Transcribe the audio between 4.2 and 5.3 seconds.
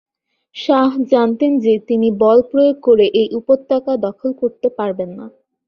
করতে পারবেন না।